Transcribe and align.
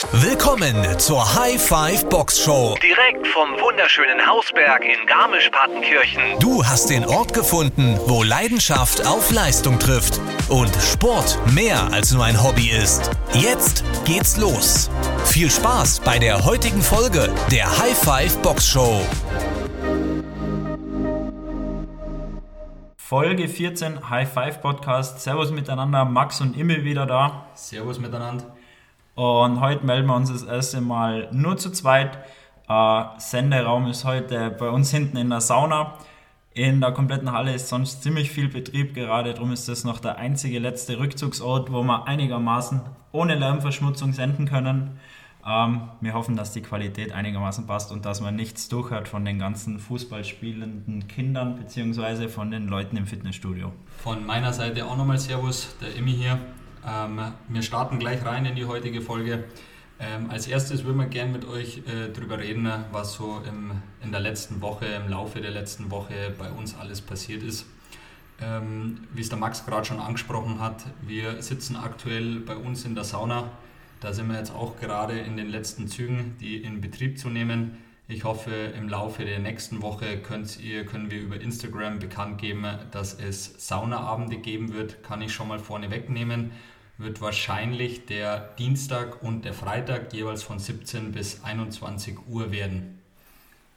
Willkommen 0.00 0.98
zur 0.98 1.22
High 1.34 1.60
Five 1.62 2.08
Box 2.08 2.40
Show. 2.40 2.74
Direkt 2.82 3.26
vom 3.26 3.50
wunderschönen 3.60 4.26
Hausberg 4.26 4.82
in 4.82 5.06
Garmisch-Partenkirchen. 5.06 6.38
Du 6.40 6.64
hast 6.64 6.88
den 6.88 7.04
Ort 7.04 7.34
gefunden, 7.34 8.00
wo 8.06 8.22
Leidenschaft 8.22 9.06
auf 9.06 9.30
Leistung 9.30 9.78
trifft 9.78 10.18
und 10.48 10.74
Sport 10.76 11.38
mehr 11.52 11.92
als 11.92 12.12
nur 12.12 12.24
ein 12.24 12.42
Hobby 12.42 12.70
ist. 12.70 13.10
Jetzt 13.34 13.84
geht's 14.06 14.38
los. 14.38 14.90
Viel 15.26 15.50
Spaß 15.50 16.00
bei 16.00 16.18
der 16.18 16.46
heutigen 16.46 16.80
Folge 16.80 17.30
der 17.52 17.66
High 17.78 17.98
Five 17.98 18.38
Box 18.38 18.66
Show. 18.66 19.02
Folge 22.96 23.48
14 23.48 24.08
High 24.08 24.32
Five 24.32 24.62
Podcast. 24.62 25.20
Servus 25.20 25.50
miteinander, 25.50 26.06
Max 26.06 26.40
und 26.40 26.56
Immel 26.56 26.84
wieder 26.84 27.04
da. 27.04 27.50
Servus 27.54 27.98
miteinander. 27.98 28.46
Und 29.20 29.60
heute 29.60 29.84
melden 29.84 30.06
wir 30.06 30.16
uns 30.16 30.32
das 30.32 30.44
erste 30.44 30.80
Mal 30.80 31.28
nur 31.30 31.58
zu 31.58 31.70
zweit. 31.70 32.20
Äh, 32.70 33.02
Senderaum 33.18 33.86
ist 33.86 34.06
heute 34.06 34.48
bei 34.48 34.70
uns 34.70 34.90
hinten 34.92 35.18
in 35.18 35.28
der 35.28 35.42
Sauna. 35.42 35.98
In 36.54 36.80
der 36.80 36.92
kompletten 36.92 37.30
Halle 37.30 37.52
ist 37.52 37.68
sonst 37.68 38.02
ziemlich 38.02 38.30
viel 38.30 38.48
Betrieb 38.48 38.94
gerade, 38.94 39.34
darum 39.34 39.52
ist 39.52 39.68
das 39.68 39.84
noch 39.84 40.00
der 40.00 40.16
einzige 40.16 40.58
letzte 40.58 40.98
Rückzugsort, 40.98 41.70
wo 41.70 41.82
wir 41.82 42.08
einigermaßen 42.08 42.80
ohne 43.12 43.34
Lärmverschmutzung 43.34 44.14
senden 44.14 44.46
können. 44.46 44.98
Ähm, 45.46 45.82
wir 46.00 46.14
hoffen, 46.14 46.34
dass 46.34 46.54
die 46.54 46.62
Qualität 46.62 47.12
einigermaßen 47.12 47.66
passt 47.66 47.92
und 47.92 48.06
dass 48.06 48.22
man 48.22 48.34
nichts 48.36 48.70
durchhört 48.70 49.06
von 49.06 49.26
den 49.26 49.38
ganzen 49.38 49.80
Fußballspielenden 49.80 51.08
Kindern 51.08 51.56
bzw. 51.56 52.28
von 52.28 52.50
den 52.50 52.68
Leuten 52.68 52.96
im 52.96 53.06
Fitnessstudio. 53.06 53.70
Von 53.98 54.24
meiner 54.24 54.54
Seite 54.54 54.86
auch 54.86 54.96
nochmal 54.96 55.18
Servus, 55.18 55.76
der 55.78 55.94
Immi 55.94 56.12
hier. 56.12 56.38
Ähm, 56.86 57.20
wir 57.48 57.62
starten 57.62 57.98
gleich 57.98 58.24
rein 58.24 58.46
in 58.46 58.54
die 58.54 58.64
heutige 58.64 59.00
Folge. 59.00 59.44
Ähm, 59.98 60.30
als 60.30 60.46
erstes 60.46 60.84
würden 60.84 60.98
wir 60.98 61.06
gerne 61.06 61.32
mit 61.32 61.44
euch 61.46 61.78
äh, 61.78 62.10
darüber 62.14 62.38
reden, 62.38 62.70
was 62.90 63.14
so 63.14 63.42
im, 63.46 63.72
in 64.02 64.12
der 64.12 64.20
letzten 64.20 64.62
Woche, 64.62 64.86
im 64.86 65.10
Laufe 65.10 65.40
der 65.40 65.50
letzten 65.50 65.90
Woche 65.90 66.34
bei 66.38 66.50
uns 66.50 66.74
alles 66.74 67.02
passiert 67.02 67.42
ist. 67.42 67.66
Ähm, 68.40 69.06
wie 69.12 69.20
es 69.20 69.28
der 69.28 69.38
Max 69.38 69.66
gerade 69.66 69.84
schon 69.84 70.00
angesprochen 70.00 70.60
hat, 70.60 70.86
wir 71.02 71.42
sitzen 71.42 71.76
aktuell 71.76 72.40
bei 72.40 72.56
uns 72.56 72.86
in 72.86 72.94
der 72.94 73.04
Sauna. 73.04 73.50
Da 74.00 74.14
sind 74.14 74.28
wir 74.28 74.38
jetzt 74.38 74.54
auch 74.54 74.80
gerade 74.80 75.18
in 75.18 75.36
den 75.36 75.50
letzten 75.50 75.86
Zügen, 75.86 76.36
die 76.40 76.56
in 76.56 76.80
Betrieb 76.80 77.18
zu 77.18 77.28
nehmen. 77.28 77.76
Ich 78.10 78.24
hoffe, 78.24 78.50
im 78.50 78.88
Laufe 78.88 79.24
der 79.24 79.38
nächsten 79.38 79.82
Woche 79.82 80.18
könnt 80.18 80.58
ihr, 80.58 80.84
können 80.84 81.12
wir 81.12 81.20
über 81.20 81.40
Instagram 81.40 82.00
bekannt 82.00 82.38
geben, 82.38 82.66
dass 82.90 83.14
es 83.14 83.68
Saunaabende 83.68 84.38
geben 84.38 84.72
wird. 84.72 85.04
Kann 85.04 85.22
ich 85.22 85.32
schon 85.32 85.46
mal 85.46 85.60
vorne 85.60 85.92
wegnehmen 85.92 86.50
wird 87.00 87.20
wahrscheinlich 87.22 88.06
der 88.06 88.50
Dienstag 88.58 89.22
und 89.22 89.44
der 89.44 89.54
Freitag 89.54 90.12
jeweils 90.12 90.42
von 90.42 90.58
17 90.58 91.12
bis 91.12 91.42
21 91.42 92.18
Uhr 92.28 92.52
werden. 92.52 92.98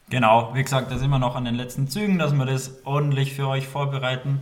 Genau, 0.10 0.52
wie 0.54 0.64
gesagt, 0.64 0.92
da 0.92 0.98
sind 0.98 1.10
wir 1.10 1.20
noch 1.20 1.36
an 1.36 1.46
den 1.46 1.56
letzten 1.56 1.88
Zügen, 1.88 2.20
dass 2.20 2.34
wir 2.34 2.46
das 2.46 2.86
ordentlich 2.86 3.34
für 3.34 3.48
euch 3.48 3.68
vorbereiten 3.68 4.42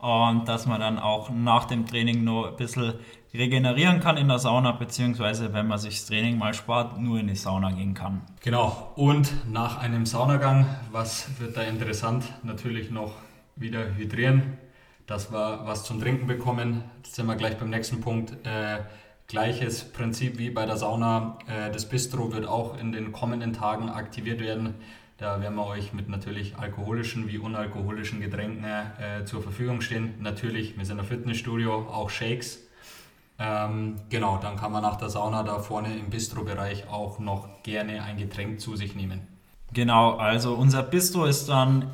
und 0.00 0.46
dass 0.46 0.66
man 0.66 0.80
dann 0.80 0.98
auch 0.98 1.30
nach 1.30 1.64
dem 1.64 1.86
Training 1.86 2.24
nur 2.24 2.48
ein 2.48 2.56
bisschen 2.56 2.94
regenerieren 3.32 4.00
kann 4.00 4.16
in 4.16 4.28
der 4.28 4.38
Sauna, 4.38 4.72
beziehungsweise 4.72 5.52
wenn 5.52 5.66
man 5.66 5.78
sich 5.78 5.98
das 5.98 6.06
Training 6.06 6.38
mal 6.38 6.54
spart, 6.54 6.98
nur 6.98 7.20
in 7.20 7.28
die 7.28 7.36
Sauna 7.36 7.70
gehen 7.70 7.94
kann. 7.94 8.22
Genau, 8.40 8.92
und 8.96 9.50
nach 9.50 9.78
einem 9.78 10.06
Saunagang, 10.06 10.66
was 10.90 11.28
wird 11.38 11.56
da 11.56 11.62
interessant? 11.62 12.24
Natürlich 12.42 12.90
noch 12.90 13.12
wieder 13.56 13.94
hydrieren, 13.94 14.58
dass 15.06 15.32
wir 15.32 15.60
was 15.64 15.84
zum 15.84 16.00
Trinken 16.00 16.26
bekommen. 16.26 16.84
Jetzt 16.98 17.14
sind 17.14 17.26
wir 17.26 17.36
gleich 17.36 17.56
beim 17.58 17.70
nächsten 17.70 18.00
Punkt. 18.00 18.32
Äh, 18.44 18.80
gleiches 19.28 19.84
Prinzip 19.84 20.38
wie 20.38 20.50
bei 20.50 20.66
der 20.66 20.76
Sauna. 20.76 21.38
Äh, 21.46 21.70
das 21.70 21.88
Bistro 21.88 22.32
wird 22.32 22.46
auch 22.46 22.78
in 22.78 22.90
den 22.90 23.12
kommenden 23.12 23.52
Tagen 23.52 23.88
aktiviert 23.88 24.40
werden. 24.40 24.74
Da 25.20 25.38
werden 25.38 25.54
wir 25.54 25.66
euch 25.66 25.92
mit 25.92 26.08
natürlich 26.08 26.56
alkoholischen 26.56 27.28
wie 27.28 27.36
unalkoholischen 27.36 28.22
Getränken 28.22 28.64
äh, 28.64 29.26
zur 29.26 29.42
Verfügung 29.42 29.82
stehen. 29.82 30.14
Natürlich, 30.20 30.78
wir 30.78 30.86
sind 30.86 30.98
ein 30.98 31.04
Fitnessstudio, 31.04 31.74
auch 31.74 32.08
Shakes. 32.08 32.60
Ähm, 33.38 33.96
genau, 34.08 34.38
dann 34.38 34.56
kann 34.56 34.72
man 34.72 34.80
nach 34.80 34.96
der 34.96 35.10
Sauna 35.10 35.42
da 35.42 35.58
vorne 35.58 35.94
im 35.94 36.08
Bistro-Bereich 36.08 36.88
auch 36.88 37.18
noch 37.18 37.62
gerne 37.62 38.02
ein 38.02 38.16
Getränk 38.16 38.62
zu 38.62 38.76
sich 38.76 38.94
nehmen. 38.94 39.20
Genau, 39.74 40.16
also 40.16 40.54
unser 40.54 40.82
Bistro 40.82 41.26
ist 41.26 41.50
dann 41.50 41.90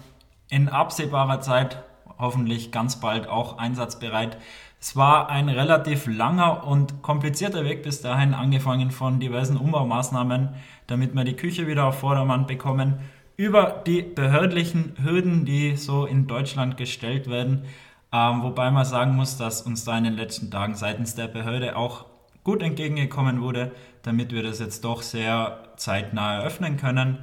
in 0.49 0.69
absehbarer 0.69 1.41
Zeit 1.41 1.83
hoffentlich 2.19 2.71
ganz 2.71 3.01
bald 3.01 3.27
auch 3.27 3.59
einsatzbereit. 3.59 4.39
Es 4.81 4.95
war 4.95 5.31
ein 5.31 5.49
relativ 5.49 6.07
langer 6.07 6.65
und 6.65 7.03
komplizierter 7.03 7.65
Weg 7.65 7.83
bis 7.83 8.03
dahin, 8.03 8.35
angefangen 8.35 8.93
von 8.93 9.19
diversen 9.19 9.57
Umbaumaßnahmen, 9.57 10.51
damit 10.87 11.15
wir 11.15 11.25
die 11.25 11.35
Küche 11.35 11.67
wieder 11.67 11.87
auf 11.87 11.99
Vordermann 11.99 12.47
bekommen, 12.47 13.01
über 13.37 13.83
die 13.87 14.03
behördlichen 14.03 14.95
Hürden, 15.03 15.45
die 15.45 15.77
so 15.77 16.07
in 16.07 16.27
Deutschland 16.27 16.77
gestellt 16.77 17.29
werden. 17.29 17.65
Ähm, 18.13 18.43
wobei 18.43 18.71
man 18.71 18.85
sagen 18.85 19.15
muss, 19.15 19.37
dass 19.37 19.63
uns 19.63 19.85
da 19.85 19.99
in 19.99 20.05
den 20.05 20.15
letzten 20.15 20.51
Tagen 20.51 20.75
seitens 20.75 21.15
der 21.15 21.29
Behörde 21.29 21.77
auch 21.77 22.07
gut 22.45 22.63
entgegengekommen 22.63 23.41
wurde, 23.43 23.73
damit 24.03 24.33
wir 24.33 24.43
das 24.43 24.61
jetzt 24.61 24.85
doch 24.85 25.03
sehr 25.03 25.65
zeitnah 25.77 26.37
eröffnen 26.37 26.77
können 26.77 27.19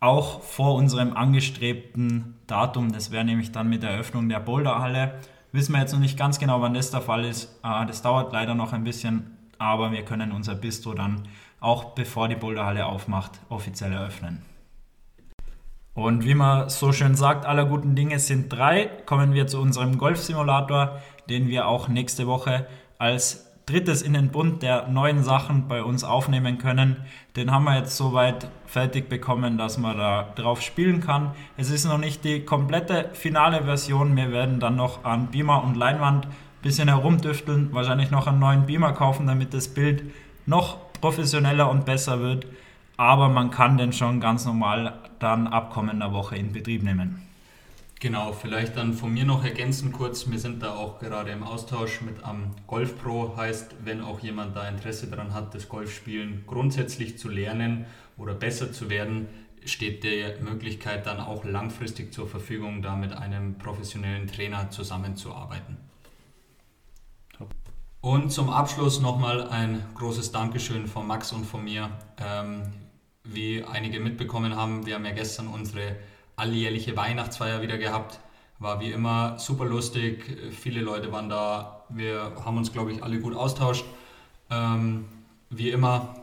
auch 0.00 0.42
vor 0.42 0.74
unserem 0.74 1.16
angestrebten 1.16 2.36
Datum. 2.46 2.92
Das 2.92 3.10
wäre 3.10 3.24
nämlich 3.24 3.52
dann 3.52 3.68
mit 3.68 3.82
der 3.82 3.90
Eröffnung 3.90 4.28
der 4.28 4.40
Boulderhalle. 4.40 5.18
Wissen 5.52 5.72
wir 5.72 5.80
jetzt 5.80 5.92
noch 5.92 6.00
nicht 6.00 6.18
ganz 6.18 6.38
genau, 6.38 6.60
wann 6.60 6.74
das 6.74 6.90
der 6.90 7.00
Fall 7.00 7.24
ist. 7.24 7.58
Ah, 7.62 7.84
das 7.84 8.02
dauert 8.02 8.32
leider 8.32 8.54
noch 8.54 8.72
ein 8.72 8.84
bisschen, 8.84 9.36
aber 9.58 9.92
wir 9.92 10.04
können 10.04 10.32
unser 10.32 10.54
Bistro 10.54 10.94
dann 10.94 11.22
auch 11.60 11.94
bevor 11.94 12.28
die 12.28 12.36
Boulderhalle 12.36 12.86
aufmacht, 12.86 13.32
offiziell 13.48 13.92
eröffnen. 13.92 14.42
Und 15.96 16.26
wie 16.26 16.34
man 16.34 16.68
so 16.68 16.92
schön 16.92 17.14
sagt, 17.14 17.46
aller 17.46 17.64
guten 17.64 17.94
Dinge 17.94 18.18
sind 18.18 18.52
drei, 18.52 18.90
kommen 19.06 19.32
wir 19.32 19.46
zu 19.46 19.58
unserem 19.58 19.96
Golfsimulator, 19.96 21.00
den 21.30 21.48
wir 21.48 21.66
auch 21.66 21.88
nächste 21.88 22.26
Woche 22.26 22.66
als 22.98 23.50
drittes 23.64 24.02
in 24.02 24.12
den 24.12 24.28
Bund 24.28 24.62
der 24.62 24.88
neuen 24.88 25.24
Sachen 25.24 25.68
bei 25.68 25.82
uns 25.82 26.04
aufnehmen 26.04 26.58
können. 26.58 26.98
Den 27.34 27.50
haben 27.50 27.64
wir 27.64 27.78
jetzt 27.78 27.96
soweit 27.96 28.50
fertig 28.66 29.08
bekommen, 29.08 29.56
dass 29.56 29.78
man 29.78 29.96
da 29.96 30.34
drauf 30.36 30.60
spielen 30.60 31.00
kann. 31.00 31.32
Es 31.56 31.70
ist 31.70 31.86
noch 31.86 31.98
nicht 31.98 32.24
die 32.24 32.44
komplette 32.44 33.08
finale 33.14 33.64
Version. 33.64 34.14
Wir 34.16 34.30
werden 34.32 34.60
dann 34.60 34.76
noch 34.76 35.02
an 35.02 35.28
Beamer 35.30 35.64
und 35.64 35.78
Leinwand 35.78 36.26
ein 36.26 36.32
bisschen 36.62 36.88
herumdüfteln, 36.88 37.70
wahrscheinlich 37.72 38.10
noch 38.10 38.26
einen 38.26 38.38
neuen 38.38 38.66
Beamer 38.66 38.92
kaufen, 38.92 39.26
damit 39.26 39.54
das 39.54 39.68
Bild 39.68 40.04
noch 40.44 40.76
professioneller 41.00 41.70
und 41.70 41.86
besser 41.86 42.20
wird. 42.20 42.46
Aber 42.96 43.28
man 43.28 43.50
kann 43.50 43.76
den 43.76 43.92
schon 43.92 44.20
ganz 44.20 44.44
normal 44.44 44.98
dann 45.18 45.46
ab 45.46 45.70
kommender 45.72 46.12
Woche 46.12 46.36
in 46.36 46.52
Betrieb 46.52 46.82
nehmen. 46.82 47.22
Genau, 47.98 48.32
vielleicht 48.32 48.76
dann 48.76 48.92
von 48.92 49.12
mir 49.12 49.24
noch 49.24 49.42
ergänzen 49.42 49.90
kurz, 49.90 50.30
wir 50.30 50.38
sind 50.38 50.62
da 50.62 50.74
auch 50.74 50.98
gerade 50.98 51.30
im 51.30 51.42
Austausch 51.42 52.02
mit 52.02 52.22
am 52.24 52.54
Golf 52.66 53.02
Pro, 53.02 53.34
heißt, 53.36 53.74
wenn 53.84 54.02
auch 54.02 54.20
jemand 54.20 54.54
da 54.54 54.68
Interesse 54.68 55.06
daran 55.06 55.32
hat, 55.32 55.54
das 55.54 55.68
Golfspielen 55.68 56.44
grundsätzlich 56.46 57.18
zu 57.18 57.30
lernen 57.30 57.86
oder 58.18 58.34
besser 58.34 58.70
zu 58.70 58.90
werden, 58.90 59.28
steht 59.64 60.04
die 60.04 60.24
Möglichkeit 60.42 61.06
dann 61.06 61.20
auch 61.20 61.44
langfristig 61.44 62.12
zur 62.12 62.28
Verfügung, 62.28 62.82
da 62.82 62.96
mit 62.96 63.14
einem 63.14 63.56
professionellen 63.56 64.26
Trainer 64.26 64.70
zusammenzuarbeiten. 64.70 65.78
Und 68.02 68.30
zum 68.30 68.50
Abschluss 68.50 69.00
nochmal 69.00 69.48
ein 69.48 69.82
großes 69.94 70.32
Dankeschön 70.32 70.86
von 70.86 71.06
Max 71.06 71.32
und 71.32 71.44
von 71.44 71.64
mir. 71.64 71.90
Wie 73.26 73.64
einige 73.64 74.00
mitbekommen 74.00 74.56
haben, 74.56 74.86
wir 74.86 74.94
haben 74.94 75.04
ja 75.04 75.12
gestern 75.12 75.48
unsere 75.48 75.96
alljährliche 76.36 76.96
Weihnachtsfeier 76.96 77.62
wieder 77.62 77.78
gehabt. 77.78 78.20
War 78.58 78.80
wie 78.80 78.90
immer 78.90 79.38
super 79.38 79.64
lustig. 79.64 80.24
Viele 80.50 80.80
Leute 80.80 81.12
waren 81.12 81.28
da. 81.28 81.84
Wir 81.88 82.32
haben 82.44 82.56
uns, 82.56 82.72
glaube 82.72 82.92
ich, 82.92 83.02
alle 83.02 83.20
gut 83.20 83.34
austauscht. 83.34 83.84
Ähm, 84.50 85.06
wie 85.50 85.70
immer 85.70 86.14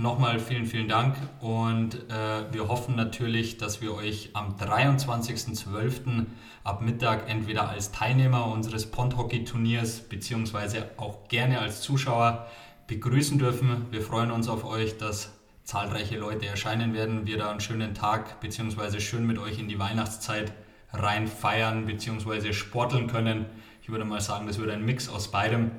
nochmal 0.00 0.38
vielen, 0.40 0.66
vielen 0.66 0.88
Dank 0.88 1.16
und 1.40 1.94
äh, 2.10 2.52
wir 2.52 2.68
hoffen 2.68 2.96
natürlich, 2.96 3.58
dass 3.58 3.82
wir 3.82 3.94
euch 3.94 4.30
am 4.32 4.54
23.12. 4.56 6.24
ab 6.64 6.80
Mittag 6.80 7.28
entweder 7.28 7.68
als 7.68 7.92
Teilnehmer 7.92 8.46
unseres 8.46 8.90
Pond-Hockey-Turniers 8.90 10.08
beziehungsweise 10.08 10.90
auch 10.96 11.28
gerne 11.28 11.60
als 11.60 11.82
Zuschauer 11.82 12.46
begrüßen 12.86 13.38
dürfen. 13.38 13.86
Wir 13.90 14.00
freuen 14.00 14.30
uns 14.30 14.48
auf 14.48 14.64
euch, 14.64 14.96
dass 14.96 15.32
zahlreiche 15.70 16.18
Leute 16.18 16.46
erscheinen 16.46 16.94
werden, 16.94 17.28
wir 17.28 17.38
da 17.38 17.48
einen 17.48 17.60
schönen 17.60 17.94
Tag 17.94 18.40
bzw. 18.40 18.98
schön 18.98 19.24
mit 19.24 19.38
euch 19.38 19.60
in 19.60 19.68
die 19.68 19.78
Weihnachtszeit 19.78 20.52
rein 20.92 21.28
feiern 21.28 21.86
bzw. 21.86 22.52
sporteln 22.52 23.06
können. 23.06 23.46
Ich 23.80 23.88
würde 23.88 24.04
mal 24.04 24.20
sagen, 24.20 24.48
das 24.48 24.58
wird 24.58 24.68
ein 24.68 24.84
Mix 24.84 25.08
aus 25.08 25.30
beidem. 25.30 25.70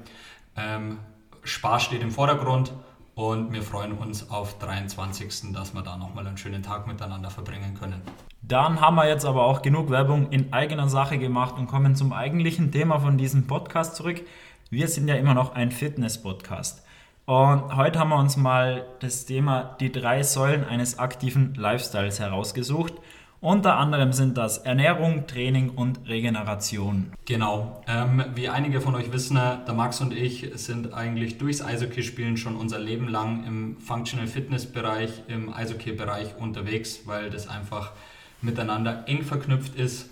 Ähm, 0.56 1.00
Spaß 1.44 1.84
steht 1.84 2.02
im 2.04 2.12
Vordergrund 2.12 2.72
und 3.16 3.52
wir 3.52 3.64
freuen 3.64 3.92
uns 3.92 4.30
auf 4.30 4.58
23. 4.60 5.52
dass 5.52 5.74
wir 5.74 5.82
da 5.82 5.98
nochmal 5.98 6.26
einen 6.26 6.38
schönen 6.38 6.64
Tag 6.64 6.88
miteinander 6.88 7.30
verbringen 7.30 7.76
können. 7.78 8.02
Dann 8.42 8.80
haben 8.80 8.96
wir 8.96 9.10
jetzt 9.10 9.26
aber 9.26 9.44
auch 9.44 9.62
genug 9.62 9.90
Werbung 9.90 10.30
in 10.32 10.54
eigener 10.54 10.88
Sache 10.88 11.18
gemacht 11.18 11.56
und 11.58 11.68
kommen 11.68 11.98
zum 11.98 12.14
eigentlichen 12.14 12.72
Thema 12.72 13.00
von 13.00 13.18
diesem 13.18 13.46
Podcast 13.46 13.98
zurück. 13.98 14.22
Wir 14.70 14.88
sind 14.88 15.10
ja 15.10 15.16
immer 15.16 15.34
noch 15.34 15.54
ein 15.54 15.70
Fitness-Podcast. 15.70 16.82
Und 17.32 17.78
heute 17.78 17.98
haben 17.98 18.10
wir 18.10 18.18
uns 18.18 18.36
mal 18.36 18.86
das 19.00 19.26
Thema 19.26 19.78
die 19.80 19.90
drei 19.90 20.22
Säulen 20.22 20.66
eines 20.66 21.00
aktiven 21.00 21.54
Lifestyles 21.54 22.20
herausgesucht. 22.20 22.96
Unter 23.40 23.78
anderem 23.78 24.12
sind 24.12 24.38
das 24.38 24.58
Ernährung, 24.58 25.28
Training 25.28 25.70
und 25.70 26.10
Regeneration. 26.10 27.14
Genau. 27.24 27.84
Ähm, 27.88 28.26
wie 28.36 28.50
einige 28.50 28.82
von 28.82 28.96
euch 28.96 29.14
wissen, 29.14 29.36
der 29.36 29.74
Max 29.74 30.02
und 30.02 30.14
ich 30.14 30.52
sind 30.56 30.94
eigentlich 30.94 31.38
durchs 31.38 31.62
Eishockeyspielen 31.62 32.36
schon 32.36 32.58
unser 32.58 32.80
Leben 32.80 33.08
lang 33.08 33.48
im 33.48 33.78
Functional 33.78 34.28
Fitness 34.28 34.70
Bereich, 34.70 35.24
im 35.30 35.54
Eishockey-Bereich 35.54 36.36
unterwegs, 36.38 37.04
weil 37.06 37.30
das 37.30 37.48
einfach 37.48 37.94
miteinander 38.42 39.06
eng 39.08 39.24
verknüpft 39.24 39.76
ist. 39.76 40.10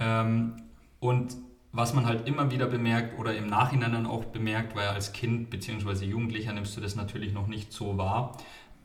Ähm, 0.00 0.54
und 0.98 1.36
was 1.72 1.94
man 1.94 2.06
halt 2.06 2.26
immer 2.26 2.50
wieder 2.50 2.66
bemerkt 2.66 3.18
oder 3.18 3.34
im 3.34 3.46
Nachhinein 3.46 3.92
dann 3.92 4.06
auch 4.06 4.24
bemerkt, 4.24 4.74
weil 4.74 4.88
als 4.88 5.12
Kind 5.12 5.50
bzw. 5.50 6.04
Jugendlicher 6.04 6.52
nimmst 6.52 6.76
du 6.76 6.80
das 6.80 6.96
natürlich 6.96 7.32
noch 7.32 7.46
nicht 7.46 7.72
so 7.72 7.96
wahr, 7.96 8.36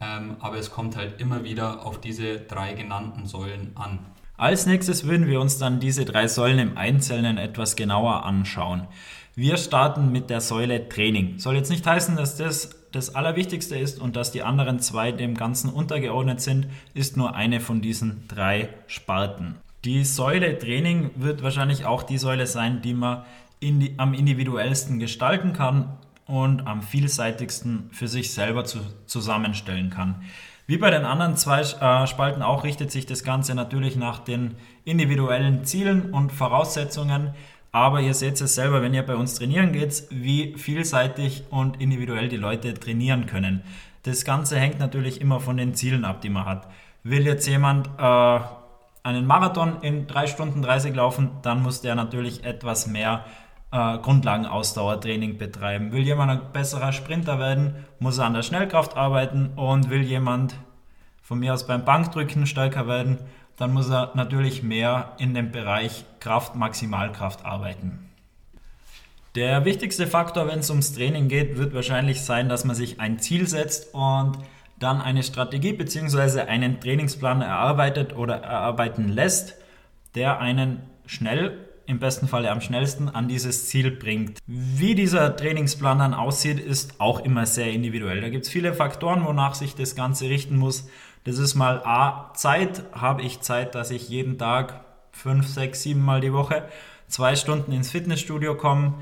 ähm, 0.02 0.36
aber 0.40 0.58
es 0.58 0.72
kommt 0.72 0.96
halt 0.96 1.20
immer 1.20 1.44
wieder 1.44 1.86
auf 1.86 2.00
diese 2.00 2.40
drei 2.40 2.74
genannten 2.74 3.26
Säulen 3.26 3.72
an. 3.76 4.00
Als 4.38 4.66
nächstes 4.66 5.08
würden 5.08 5.28
wir 5.28 5.40
uns 5.40 5.58
dann 5.58 5.80
diese 5.80 6.04
drei 6.04 6.28
Säulen 6.28 6.60
im 6.60 6.78
Einzelnen 6.78 7.38
etwas 7.38 7.76
genauer 7.76 8.26
anschauen. 8.26 8.88
Wir 9.34 9.58
starten 9.58 10.12
mit 10.12 10.30
der 10.30 10.42
Säule 10.42 10.90
Training. 10.90 11.40
Soll 11.40 11.56
jetzt 11.56 11.70
nicht 11.70 11.88
heißen, 11.88 12.16
dass 12.16 12.38
das 12.38 12.86
das 12.96 13.14
Allerwichtigste 13.14 13.78
ist 13.78 14.00
und 14.00 14.16
dass 14.16 14.32
die 14.32 14.44
anderen 14.44 14.80
zwei 14.80 15.12
dem 15.12 15.36
Ganzen 15.36 15.70
untergeordnet 15.70 16.40
sind, 16.40 16.68
ist 16.94 17.18
nur 17.18 17.36
eine 17.36 17.60
von 17.60 17.82
diesen 17.82 18.26
drei 18.30 18.70
Sparten. 18.88 19.56
Die 19.86 20.04
Säule 20.04 20.58
Training 20.58 21.12
wird 21.16 21.44
wahrscheinlich 21.44 21.86
auch 21.86 22.02
die 22.02 22.18
Säule 22.18 22.48
sein, 22.48 22.82
die 22.82 22.96
man 22.96 23.24
in 23.60 23.80
die, 23.80 23.94
am 23.98 24.16
individuellsten 24.16 24.98
gestalten 24.98 25.54
kann 25.54 25.98
und 26.26 26.66
am 26.66 26.82
vielseitigsten 26.82 27.92
für 27.92 28.08
sich 28.08 28.34
selber 28.34 28.66
zu, 28.66 28.80
zusammenstellen 29.06 29.92
kann. 29.92 30.24
Wie 30.66 30.78
bei 30.78 30.90
den 30.90 31.06
anderen 31.06 31.38
zwei 31.38 31.62
äh, 31.62 32.08
Spalten 32.08 32.42
auch 32.42 32.64
richtet 32.64 32.92
sich 32.92 33.06
das 33.06 33.24
Ganze 33.24 33.54
natürlich 33.54 33.96
nach 33.96 34.18
den 34.18 34.56
individuellen 34.86 35.66
Zielen 35.66 36.12
und 36.12 36.32
Voraussetzungen. 36.32 37.36
Aber 37.72 38.02
ihr 38.02 38.16
seht 38.16 38.42
es 38.42 38.56
selber, 38.56 38.82
wenn 38.82 38.96
ihr 38.96 39.04
bei 39.04 39.16
uns 39.16 39.36
trainieren 39.36 39.72
geht, 39.72 40.06
wie 40.10 40.56
vielseitig 40.58 41.44
und 41.52 41.80
individuell 41.80 42.28
die 42.28 42.38
Leute 42.38 42.74
trainieren 42.74 43.28
können. 43.28 43.62
Das 44.02 44.26
Ganze 44.26 44.58
hängt 44.58 44.80
natürlich 44.80 45.22
immer 45.22 45.40
von 45.40 45.58
den 45.58 45.76
Zielen 45.76 46.06
ab, 46.06 46.22
die 46.22 46.30
man 46.30 46.46
hat. 46.46 46.68
Will 47.04 47.28
jetzt 47.28 47.48
jemand 47.48 47.88
äh, 48.00 48.40
einen 49.06 49.28
Marathon 49.28 49.82
in 49.82 50.08
3 50.08 50.26
Stunden 50.26 50.64
30 50.64 50.96
laufen, 50.96 51.30
dann 51.44 51.62
muss 51.62 51.82
der 51.82 51.94
natürlich 51.94 52.44
etwas 52.44 52.88
mehr 52.88 53.24
äh, 53.72 54.00
Grundlagenausdauertraining 54.00 55.38
betreiben. 55.38 55.92
Will 55.92 56.02
jemand 56.02 56.32
ein 56.32 56.52
besserer 56.52 56.92
Sprinter 56.92 57.38
werden, 57.38 57.86
muss 58.00 58.18
er 58.18 58.26
an 58.26 58.34
der 58.34 58.42
Schnellkraft 58.42 58.98
arbeiten 58.98 59.52
und 59.56 59.92
will 59.92 60.02
jemand 60.02 60.56
von 61.22 61.38
mir 61.40 61.54
aus 61.54 61.68
beim 61.68 61.86
Bankdrücken 61.86 62.48
stärker 62.48 62.88
werden, 62.88 63.20
dann 63.58 63.74
muss 63.74 63.90
er 63.90 64.12
natürlich 64.16 64.64
mehr 64.64 65.14
in 65.20 65.36
dem 65.36 65.52
Bereich 65.52 66.06
Kraft, 66.20 66.56
Maximalkraft 66.56 67.46
arbeiten. 67.46 68.10
Der 69.36 69.66
wichtigste 69.66 70.08
Faktor, 70.08 70.48
wenn 70.48 70.60
es 70.60 70.70
ums 70.72 70.94
Training 70.94 71.28
geht, 71.28 71.58
wird 71.58 71.76
wahrscheinlich 71.76 72.22
sein, 72.22 72.50
dass 72.50 72.66
man 72.66 72.76
sich 72.76 73.00
ein 73.00 73.20
Ziel 73.20 73.48
setzt 73.48 73.94
und 73.94 74.40
dann 74.80 75.02
eine 75.02 75.24
Strategie 75.24 75.74
bzw. 75.74 76.42
einen 76.42 76.80
Trainingsplan 76.80 77.42
erarbeitet 77.42 78.16
oder 78.16 78.36
erarbeiten 78.36 79.10
lässt, 79.10 79.56
der 80.16 80.40
einen 80.40 80.84
schnell, 81.06 81.66
im 81.88 82.00
besten 82.00 82.28
Falle 82.28 82.52
am 82.52 82.62
schnellsten, 82.62 83.10
an 83.10 83.28
dieses 83.28 83.68
Ziel 83.68 83.92
bringt. 83.92 84.40
Wie 84.48 84.96
dieser 84.96 85.36
Trainingsplan 85.36 86.00
dann 86.00 86.14
aussieht, 86.14 86.60
ist 86.60 87.00
auch 87.00 87.20
immer 87.20 87.46
sehr 87.46 87.72
individuell. 87.72 88.22
Da 88.22 88.30
gibt 88.30 88.46
es 88.46 88.52
viele 88.52 88.74
Faktoren, 88.74 89.24
wonach 89.26 89.54
sich 89.54 89.76
das 89.76 89.96
Ganze 89.96 90.28
richten 90.28 90.58
muss. 90.58 90.90
Das 91.26 91.38
ist 91.38 91.56
mal 91.56 91.82
A, 91.86 92.32
Zeit. 92.34 92.84
Habe 92.92 93.22
ich 93.22 93.42
Zeit, 93.42 93.76
dass 93.76 93.92
ich 93.92 94.10
jeden 94.10 94.38
Tag 94.38 94.84
fünf, 95.12 95.48
sechs, 95.48 95.84
sieben 95.84 96.02
Mal 96.02 96.22
die 96.22 96.34
Woche 96.34 96.68
zwei 97.08 97.36
Stunden 97.36 97.72
ins 97.72 97.92
Fitnessstudio 97.92 98.56
komme? 98.56 98.96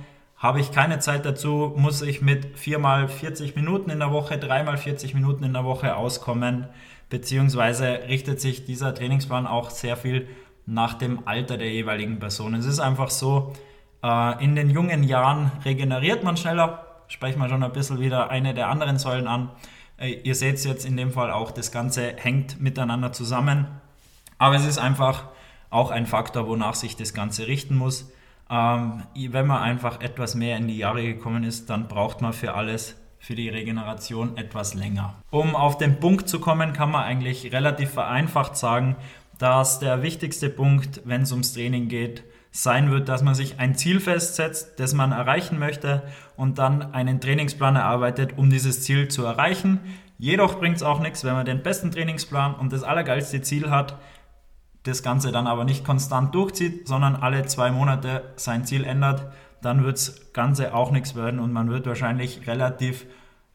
Habe 0.43 0.59
ich 0.59 0.73
keine 0.73 0.99
Zeit 0.99 1.25
dazu, 1.25 1.71
muss 1.77 2.01
ich 2.01 2.21
mit 2.21 2.59
viermal 2.59 3.07
40 3.07 3.55
Minuten 3.55 3.89
in 3.89 3.99
der 3.99 4.11
Woche, 4.11 4.37
dreimal 4.37 4.75
40 4.75 5.13
Minuten 5.13 5.45
in 5.45 5.53
der 5.53 5.63
Woche 5.63 5.95
auskommen, 5.95 6.67
beziehungsweise 7.09 8.01
richtet 8.09 8.41
sich 8.41 8.65
dieser 8.65 8.93
Trainingsplan 8.93 9.47
auch 9.47 9.69
sehr 9.69 9.95
viel 9.95 10.27
nach 10.65 10.95
dem 10.95 11.25
Alter 11.29 11.57
der 11.57 11.71
jeweiligen 11.71 12.19
Person. 12.19 12.55
Es 12.55 12.65
ist 12.65 12.81
einfach 12.81 13.09
so, 13.09 13.53
äh, 14.03 14.43
in 14.43 14.53
den 14.55 14.69
jungen 14.69 15.03
Jahren 15.03 15.49
regeneriert 15.63 16.25
man 16.25 16.35
schneller, 16.35 16.87
sprechen 17.07 17.39
wir 17.39 17.47
schon 17.47 17.63
ein 17.63 17.71
bisschen 17.71 18.01
wieder 18.01 18.29
eine 18.29 18.53
der 18.53 18.67
anderen 18.67 18.99
Säulen 18.99 19.29
an. 19.29 19.49
Äh, 19.95 20.09
ihr 20.23 20.35
seht 20.35 20.55
es 20.55 20.65
jetzt 20.65 20.85
in 20.85 20.97
dem 20.97 21.11
Fall 21.11 21.31
auch, 21.31 21.51
das 21.51 21.71
Ganze 21.71 22.17
hängt 22.17 22.59
miteinander 22.59 23.13
zusammen, 23.13 23.67
aber 24.39 24.55
es 24.55 24.65
ist 24.65 24.77
einfach 24.77 25.23
auch 25.69 25.89
ein 25.89 26.05
Faktor, 26.05 26.49
wonach 26.49 26.75
sich 26.75 26.97
das 26.97 27.13
Ganze 27.13 27.47
richten 27.47 27.77
muss. 27.77 28.11
Ähm, 28.49 29.03
wenn 29.15 29.47
man 29.47 29.61
einfach 29.61 30.01
etwas 30.01 30.35
mehr 30.35 30.57
in 30.57 30.67
die 30.67 30.77
Jahre 30.77 31.03
gekommen 31.03 31.43
ist, 31.43 31.69
dann 31.69 31.87
braucht 31.87 32.21
man 32.21 32.33
für 32.33 32.53
alles, 32.53 32.95
für 33.19 33.35
die 33.35 33.49
Regeneration 33.49 34.37
etwas 34.37 34.73
länger. 34.73 35.15
Um 35.31 35.55
auf 35.55 35.77
den 35.77 35.99
Punkt 35.99 36.27
zu 36.27 36.39
kommen, 36.39 36.73
kann 36.73 36.91
man 36.91 37.03
eigentlich 37.03 37.51
relativ 37.53 37.91
vereinfacht 37.91 38.57
sagen, 38.57 38.95
dass 39.39 39.79
der 39.79 40.01
wichtigste 40.03 40.49
Punkt, 40.49 41.01
wenn 41.05 41.21
es 41.23 41.31
ums 41.31 41.53
Training 41.53 41.87
geht, 41.87 42.23
sein 42.51 42.91
wird, 42.91 43.09
dass 43.09 43.23
man 43.23 43.33
sich 43.33 43.59
ein 43.59 43.75
Ziel 43.75 43.99
festsetzt, 43.99 44.79
das 44.79 44.93
man 44.93 45.11
erreichen 45.11 45.57
möchte 45.57 46.03
und 46.37 46.59
dann 46.59 46.93
einen 46.93 47.19
Trainingsplan 47.19 47.75
erarbeitet, 47.75 48.37
um 48.37 48.51
dieses 48.51 48.83
Ziel 48.83 49.07
zu 49.07 49.25
erreichen. 49.25 49.79
Jedoch 50.19 50.59
bringt 50.59 50.77
es 50.77 50.83
auch 50.83 50.99
nichts, 50.99 51.23
wenn 51.23 51.33
man 51.33 51.47
den 51.47 51.63
besten 51.63 51.91
Trainingsplan 51.91 52.53
und 52.53 52.71
das 52.71 52.83
allergeilste 52.83 53.41
Ziel 53.41 53.71
hat, 53.71 53.97
das 54.83 55.01
Ganze 55.03 55.31
dann 55.31 55.47
aber 55.47 55.63
nicht 55.63 55.85
konstant 55.85 56.35
durchzieht, 56.35 56.87
sondern 56.87 57.15
alle 57.15 57.45
zwei 57.45 57.71
Monate 57.71 58.33
sein 58.35 58.65
Ziel 58.65 58.83
ändert, 58.83 59.31
dann 59.61 59.83
wird 59.83 59.97
das 59.97 60.33
Ganze 60.33 60.73
auch 60.73 60.91
nichts 60.91 61.15
werden 61.15 61.39
und 61.39 61.53
man 61.53 61.69
wird 61.69 61.87
wahrscheinlich 61.87 62.47
relativ 62.47 63.05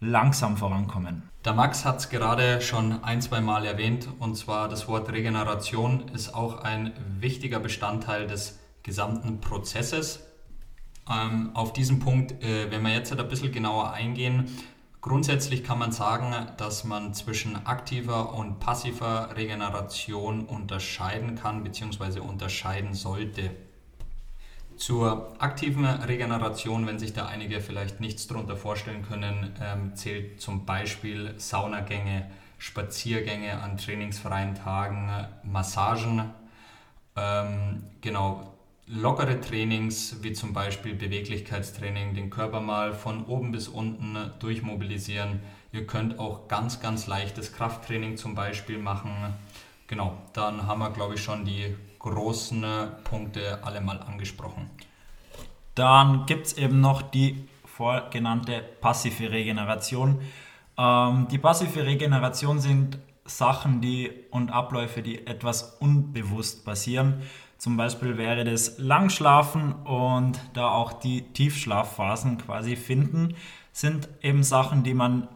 langsam 0.00 0.56
vorankommen. 0.56 1.28
Der 1.44 1.52
Max 1.52 1.84
hat 1.84 1.98
es 1.98 2.08
gerade 2.08 2.60
schon 2.60 3.04
ein, 3.04 3.20
zwei 3.20 3.40
Mal 3.40 3.64
erwähnt 3.64 4.08
und 4.18 4.36
zwar 4.36 4.68
das 4.68 4.88
Wort 4.88 5.10
Regeneration 5.12 6.08
ist 6.14 6.34
auch 6.34 6.62
ein 6.62 6.92
wichtiger 7.20 7.60
Bestandteil 7.60 8.26
des 8.26 8.58
gesamten 8.82 9.40
Prozesses. 9.40 10.24
Ähm, 11.10 11.50
auf 11.54 11.72
diesen 11.72 12.00
Punkt, 12.00 12.42
äh, 12.42 12.70
wenn 12.70 12.82
wir 12.82 12.92
jetzt 12.92 13.10
halt 13.10 13.20
ein 13.20 13.28
bisschen 13.28 13.52
genauer 13.52 13.92
eingehen, 13.92 14.50
Grundsätzlich 15.00 15.62
kann 15.62 15.78
man 15.78 15.92
sagen, 15.92 16.34
dass 16.56 16.82
man 16.82 17.14
zwischen 17.14 17.66
aktiver 17.66 18.34
und 18.34 18.58
passiver 18.58 19.36
Regeneration 19.36 20.44
unterscheiden 20.44 21.36
kann 21.36 21.62
bzw. 21.62 22.18
unterscheiden 22.18 22.94
sollte. 22.94 23.50
Zur 24.76 25.34
aktiven 25.40 25.84
Regeneration, 25.84 26.86
wenn 26.86 26.98
sich 26.98 27.12
da 27.12 27.26
einige 27.26 27.60
vielleicht 27.60 28.00
nichts 28.00 28.26
darunter 28.26 28.56
vorstellen 28.56 29.02
können, 29.02 29.54
ähm, 29.60 29.94
zählt 29.94 30.40
zum 30.40 30.66
Beispiel 30.66 31.34
Saunagänge, 31.36 32.30
Spaziergänge 32.58 33.60
an 33.60 33.76
trainingsfreien 33.76 34.56
Tagen, 34.56 35.10
Massagen. 35.44 36.30
Ähm, 37.16 37.84
genau, 38.00 38.57
lockere 38.88 39.40
Trainings, 39.40 40.16
wie 40.22 40.32
zum 40.32 40.52
Beispiel 40.52 40.94
Beweglichkeitstraining, 40.94 42.14
den 42.14 42.30
Körper 42.30 42.60
mal 42.60 42.92
von 42.92 43.24
oben 43.26 43.52
bis 43.52 43.68
unten 43.68 44.16
durchmobilisieren. 44.38 45.40
Ihr 45.72 45.86
könnt 45.86 46.18
auch 46.18 46.48
ganz, 46.48 46.80
ganz 46.80 47.06
leichtes 47.06 47.52
Krafttraining 47.52 48.16
zum 48.16 48.34
Beispiel 48.34 48.78
machen. 48.78 49.12
Genau, 49.86 50.16
dann 50.32 50.66
haben 50.66 50.80
wir, 50.80 50.90
glaube 50.90 51.14
ich, 51.14 51.22
schon 51.22 51.44
die 51.44 51.76
großen 51.98 52.64
Punkte 53.04 53.58
alle 53.62 53.80
mal 53.80 54.00
angesprochen. 54.00 54.70
Dann 55.74 56.26
gibt 56.26 56.46
es 56.46 56.52
eben 56.54 56.80
noch 56.80 57.02
die 57.02 57.48
vorgenannte 57.64 58.62
passive 58.80 59.30
Regeneration. 59.30 60.20
Ähm, 60.76 61.28
die 61.30 61.38
passive 61.38 61.84
Regeneration 61.84 62.58
sind 62.58 62.98
Sachen 63.24 63.80
die, 63.80 64.10
und 64.30 64.50
Abläufe, 64.50 65.02
die 65.02 65.26
etwas 65.26 65.76
unbewusst 65.80 66.64
passieren. 66.64 67.22
Zum 67.58 67.76
Beispiel 67.76 68.16
wäre 68.16 68.44
das 68.44 68.78
Langschlafen 68.78 69.72
und 69.72 70.38
da 70.54 70.70
auch 70.70 70.92
die 70.92 71.22
Tiefschlafphasen 71.32 72.38
quasi 72.38 72.76
finden, 72.76 73.34
sind 73.72 74.08
eben 74.22 74.44
Sachen, 74.44 74.84
die 74.84 74.94
man 74.94 75.26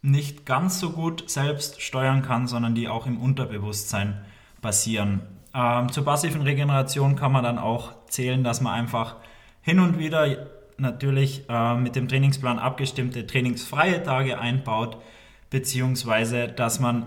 nicht 0.00 0.46
ganz 0.46 0.78
so 0.78 0.90
gut 0.90 1.28
selbst 1.28 1.82
steuern 1.82 2.22
kann, 2.22 2.46
sondern 2.46 2.76
die 2.76 2.88
auch 2.88 3.06
im 3.06 3.20
Unterbewusstsein 3.20 4.24
passieren. 4.62 5.22
Ähm, 5.52 5.90
zur 5.90 6.04
passiven 6.04 6.42
Regeneration 6.42 7.16
kann 7.16 7.32
man 7.32 7.42
dann 7.42 7.58
auch 7.58 7.92
zählen, 8.06 8.44
dass 8.44 8.60
man 8.60 8.74
einfach 8.74 9.16
hin 9.60 9.80
und 9.80 9.98
wieder 9.98 10.46
natürlich 10.76 11.48
äh, 11.48 11.74
mit 11.76 11.96
dem 11.96 12.06
Trainingsplan 12.06 12.58
abgestimmte 12.58 13.26
trainingsfreie 13.26 14.02
Tage 14.02 14.38
einbaut, 14.38 14.98
beziehungsweise 15.50 16.48
dass 16.48 16.80
man 16.80 17.06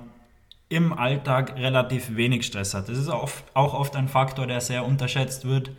im 0.70 0.94
Alltag 0.94 1.56
relativ 1.56 2.16
wenig 2.16 2.46
Stress 2.46 2.74
hat. 2.74 2.90
Das 2.90 2.98
ist 2.98 3.10
oft, 3.10 3.44
auch 3.54 3.74
oft 3.74 3.96
ein 3.96 4.08
Faktor, 4.08 4.48
der 4.48 4.62
sehr 4.62 4.86
unterschätzt 4.86 5.46
wird. 5.46 5.72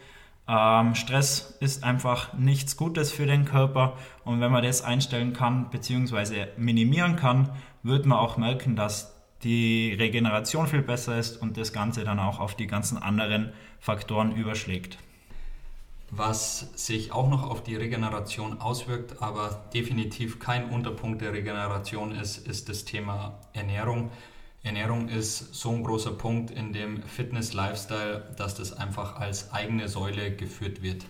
Ähm, 0.48 0.94
Stress 0.94 1.56
ist 1.60 1.84
einfach 1.84 2.32
nichts 2.32 2.76
Gutes 2.76 3.12
für 3.12 3.26
den 3.26 3.44
Körper 3.44 3.98
und 4.24 4.40
wenn 4.40 4.50
man 4.50 4.64
das 4.64 4.82
einstellen 4.82 5.34
kann 5.34 5.68
bzw. 5.68 6.46
minimieren 6.56 7.16
kann, 7.16 7.50
wird 7.82 8.06
man 8.06 8.18
auch 8.18 8.38
merken, 8.38 8.74
dass 8.74 9.14
die 9.42 9.94
Regeneration 9.98 10.66
viel 10.66 10.82
besser 10.82 11.18
ist 11.18 11.36
und 11.36 11.56
das 11.58 11.72
Ganze 11.72 12.02
dann 12.04 12.18
auch 12.18 12.40
auf 12.40 12.54
die 12.54 12.66
ganzen 12.66 12.96
anderen 12.98 13.52
Faktoren 13.78 14.34
überschlägt. 14.34 14.98
Was 16.10 16.70
sich 16.74 17.12
auch 17.12 17.28
noch 17.28 17.48
auf 17.48 17.62
die 17.62 17.76
Regeneration 17.76 18.62
auswirkt, 18.62 19.20
aber 19.20 19.66
definitiv 19.74 20.38
kein 20.38 20.70
Unterpunkt 20.70 21.20
der 21.20 21.34
Regeneration 21.34 22.12
ist, 22.12 22.38
ist 22.48 22.70
das 22.70 22.86
Thema 22.86 23.38
Ernährung. 23.52 24.10
Ernährung 24.62 25.08
ist 25.08 25.54
so 25.54 25.70
ein 25.70 25.84
großer 25.84 26.12
Punkt 26.12 26.50
in 26.50 26.72
dem 26.72 27.02
Fitness-Lifestyle, 27.02 28.34
dass 28.36 28.54
das 28.54 28.72
einfach 28.72 29.16
als 29.18 29.52
eigene 29.52 29.88
Säule 29.88 30.34
geführt 30.34 30.82
wird. 30.82 31.04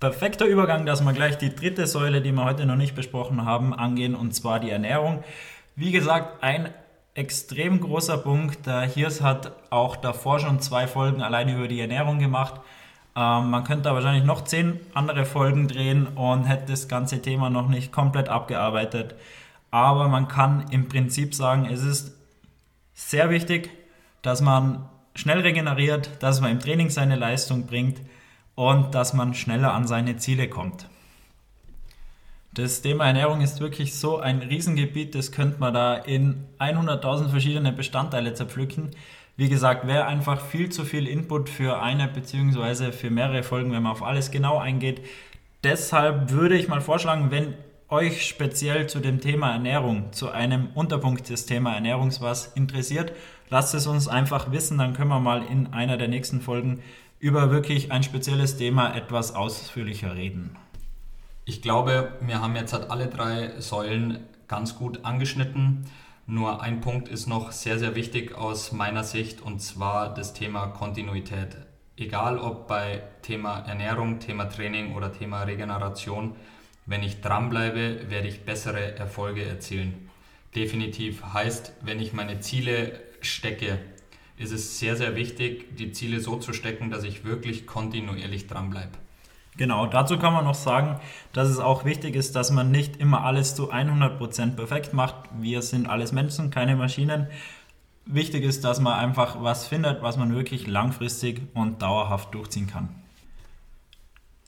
Perfekter 0.00 0.46
Übergang, 0.46 0.84
dass 0.84 1.00
wir 1.00 1.12
gleich 1.12 1.38
die 1.38 1.54
dritte 1.54 1.86
Säule, 1.86 2.20
die 2.22 2.32
wir 2.32 2.44
heute 2.44 2.66
noch 2.66 2.76
nicht 2.76 2.96
besprochen 2.96 3.44
haben, 3.44 3.72
angehen, 3.72 4.16
und 4.16 4.34
zwar 4.34 4.58
die 4.58 4.70
Ernährung. 4.70 5.22
Wie 5.76 5.92
gesagt, 5.92 6.42
ein 6.42 6.70
extrem 7.14 7.80
großer 7.80 8.18
Punkt. 8.18 8.66
Der 8.66 8.80
Hirs 8.82 9.20
hat 9.20 9.52
auch 9.70 9.96
davor 9.96 10.40
schon 10.40 10.60
zwei 10.60 10.86
Folgen 10.86 11.22
alleine 11.22 11.54
über 11.54 11.68
die 11.68 11.80
Ernährung 11.80 12.18
gemacht. 12.18 12.60
Ähm, 13.14 13.50
man 13.50 13.64
könnte 13.64 13.84
da 13.84 13.94
wahrscheinlich 13.94 14.24
noch 14.24 14.44
zehn 14.44 14.80
andere 14.94 15.24
Folgen 15.24 15.68
drehen 15.68 16.08
und 16.08 16.44
hätte 16.44 16.72
das 16.72 16.88
ganze 16.88 17.20
Thema 17.20 17.50
noch 17.50 17.68
nicht 17.68 17.92
komplett 17.92 18.28
abgearbeitet. 18.28 19.14
Aber 19.72 20.06
man 20.08 20.28
kann 20.28 20.66
im 20.70 20.86
Prinzip 20.86 21.34
sagen, 21.34 21.66
es 21.66 21.82
ist 21.82 22.14
sehr 22.94 23.30
wichtig, 23.30 23.70
dass 24.20 24.42
man 24.42 24.88
schnell 25.14 25.40
regeneriert, 25.40 26.10
dass 26.20 26.40
man 26.40 26.52
im 26.52 26.60
Training 26.60 26.90
seine 26.90 27.16
Leistung 27.16 27.66
bringt 27.66 28.00
und 28.54 28.94
dass 28.94 29.14
man 29.14 29.34
schneller 29.34 29.72
an 29.72 29.86
seine 29.86 30.18
Ziele 30.18 30.48
kommt. 30.48 30.86
Das 32.52 32.82
Thema 32.82 33.06
Ernährung 33.06 33.40
ist 33.40 33.60
wirklich 33.60 33.94
so 33.94 34.18
ein 34.18 34.40
Riesengebiet, 34.40 35.14
das 35.14 35.32
könnte 35.32 35.58
man 35.58 35.72
da 35.72 35.94
in 35.94 36.44
100.000 36.58 37.30
verschiedene 37.30 37.72
Bestandteile 37.72 38.34
zerpflücken. 38.34 38.90
Wie 39.38 39.48
gesagt, 39.48 39.86
wäre 39.86 40.04
einfach 40.04 40.38
viel 40.38 40.68
zu 40.68 40.84
viel 40.84 41.08
Input 41.08 41.48
für 41.48 41.80
eine 41.80 42.08
bzw. 42.08 42.92
für 42.92 43.08
mehrere 43.08 43.42
Folgen, 43.42 43.72
wenn 43.72 43.82
man 43.82 43.92
auf 43.92 44.02
alles 44.02 44.30
genau 44.30 44.58
eingeht. 44.58 45.00
Deshalb 45.64 46.30
würde 46.30 46.58
ich 46.58 46.68
mal 46.68 46.82
vorschlagen, 46.82 47.30
wenn 47.30 47.54
euch 47.92 48.26
speziell 48.26 48.88
zu 48.88 49.00
dem 49.00 49.20
Thema 49.20 49.52
Ernährung, 49.52 50.12
zu 50.12 50.30
einem 50.30 50.68
Unterpunkt 50.74 51.28
des 51.28 51.44
Thema 51.44 51.74
Ernährung 51.74 52.10
was 52.20 52.46
interessiert, 52.54 53.12
lasst 53.50 53.74
es 53.74 53.86
uns 53.86 54.08
einfach 54.08 54.50
wissen, 54.50 54.78
dann 54.78 54.94
können 54.94 55.10
wir 55.10 55.20
mal 55.20 55.44
in 55.44 55.74
einer 55.74 55.98
der 55.98 56.08
nächsten 56.08 56.40
Folgen 56.40 56.82
über 57.18 57.50
wirklich 57.50 57.92
ein 57.92 58.02
spezielles 58.02 58.56
Thema 58.56 58.96
etwas 58.96 59.34
ausführlicher 59.34 60.16
reden. 60.16 60.56
Ich 61.44 61.60
glaube, 61.60 62.14
wir 62.22 62.40
haben 62.40 62.56
jetzt 62.56 62.72
halt 62.72 62.90
alle 62.90 63.08
drei 63.08 63.60
Säulen 63.60 64.20
ganz 64.48 64.74
gut 64.76 65.04
angeschnitten. 65.04 65.84
Nur 66.26 66.62
ein 66.62 66.80
Punkt 66.80 67.08
ist 67.08 67.26
noch 67.26 67.52
sehr, 67.52 67.78
sehr 67.78 67.94
wichtig 67.94 68.34
aus 68.34 68.72
meiner 68.72 69.04
Sicht 69.04 69.42
und 69.42 69.60
zwar 69.60 70.14
das 70.14 70.32
Thema 70.32 70.68
Kontinuität. 70.68 71.58
Egal 71.98 72.38
ob 72.38 72.68
bei 72.68 73.02
Thema 73.20 73.58
Ernährung, 73.58 74.18
Thema 74.18 74.46
Training 74.46 74.94
oder 74.94 75.12
Thema 75.12 75.42
Regeneration, 75.42 76.36
wenn 76.86 77.02
ich 77.02 77.20
dranbleibe, 77.20 78.10
werde 78.10 78.28
ich 78.28 78.44
bessere 78.44 78.96
Erfolge 78.96 79.44
erzielen. 79.44 80.10
Definitiv 80.54 81.22
heißt, 81.32 81.72
wenn 81.82 82.00
ich 82.00 82.12
meine 82.12 82.40
Ziele 82.40 83.00
stecke, 83.20 83.78
ist 84.36 84.52
es 84.52 84.78
sehr, 84.78 84.96
sehr 84.96 85.14
wichtig, 85.14 85.76
die 85.76 85.92
Ziele 85.92 86.20
so 86.20 86.36
zu 86.36 86.52
stecken, 86.52 86.90
dass 86.90 87.04
ich 87.04 87.24
wirklich 87.24 87.66
kontinuierlich 87.66 88.48
dranbleibe. 88.48 88.98
Genau, 89.56 89.86
dazu 89.86 90.18
kann 90.18 90.32
man 90.32 90.44
noch 90.44 90.54
sagen, 90.54 90.98
dass 91.32 91.48
es 91.48 91.58
auch 91.58 91.84
wichtig 91.84 92.16
ist, 92.16 92.34
dass 92.34 92.50
man 92.50 92.70
nicht 92.70 92.96
immer 92.96 93.22
alles 93.24 93.54
zu 93.54 93.70
100% 93.70 94.56
perfekt 94.56 94.94
macht. 94.94 95.28
Wir 95.38 95.60
sind 95.60 95.86
alles 95.86 96.12
Menschen, 96.12 96.50
keine 96.50 96.74
Maschinen. 96.74 97.28
Wichtig 98.06 98.44
ist, 98.44 98.64
dass 98.64 98.80
man 98.80 98.98
einfach 98.98 99.42
was 99.42 99.66
findet, 99.66 100.02
was 100.02 100.16
man 100.16 100.34
wirklich 100.34 100.66
langfristig 100.66 101.42
und 101.54 101.82
dauerhaft 101.82 102.34
durchziehen 102.34 102.66
kann. 102.66 103.01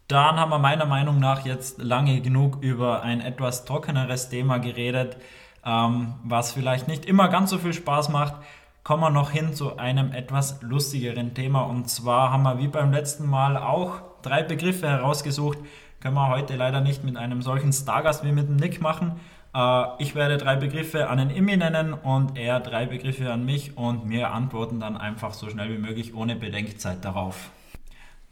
Dann 0.09 0.39
haben 0.39 0.51
wir 0.51 0.59
meiner 0.59 0.85
Meinung 0.85 1.19
nach 1.19 1.47
jetzt 1.47 1.83
lange 1.83 2.21
genug 2.21 2.63
über 2.63 3.03
ein 3.03 3.23
etwas 3.23 3.65
trockeneres 3.65 4.29
Thema 4.29 4.59
geredet, 4.59 5.17
ähm, 5.65 6.15
was 6.23 6.53
vielleicht 6.53 6.89
nicht 6.89 7.07
immer 7.07 7.29
ganz 7.29 7.49
so 7.51 7.59
viel 7.59 7.73
Spaß 7.73 8.11
macht. 8.11 8.35
Kommen 8.83 9.03
wir 9.03 9.09
noch 9.11 9.31
hin 9.31 9.55
zu 9.55 9.79
einem 9.79 10.13
etwas 10.13 10.61
lustigeren 10.61 11.33
Thema. 11.33 11.63
Und 11.63 11.89
zwar 11.89 12.31
haben 12.31 12.43
wir 12.43 12.59
wie 12.59 12.69
beim 12.69 12.93
letzten 12.93 13.27
Mal 13.27 13.57
auch 13.57 14.03
drei 14.21 14.43
Begriffe 14.43 14.89
herausgesucht. 14.89 15.57
Können 16.01 16.17
wir 16.17 16.29
heute 16.29 16.55
leider 16.57 16.83
nicht 16.83 17.03
mit 17.03 17.17
einem 17.17 17.41
solchen 17.41 17.73
Stargast 17.73 18.25
wie 18.25 18.33
mit 18.33 18.47
dem 18.47 18.57
Nick 18.57 18.83
machen. 18.83 19.19
Äh, 19.55 19.85
ich 20.01 20.15
werde 20.15 20.37
drei 20.37 20.57
Begriffe 20.57 21.09
an 21.09 21.17
den 21.17 21.31
Immi 21.31 21.57
nennen 21.57 21.95
und 21.95 22.37
er 22.37 22.61
drei 22.61 22.85
Begriffe 22.85 23.33
an 23.33 23.47
mich 23.47 23.79
und 23.79 24.11
wir 24.11 24.33
antworten 24.33 24.81
dann 24.81 24.99
einfach 24.99 25.33
so 25.33 25.49
schnell 25.49 25.71
wie 25.71 25.79
möglich 25.79 26.15
ohne 26.15 26.37
Bedenkzeit 26.37 27.03
darauf. 27.03 27.51